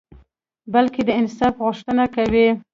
بلکي 0.73 1.01
د 1.05 1.09
انصاف 1.19 1.53
غوښته 1.63 2.05
کوي 2.15 2.47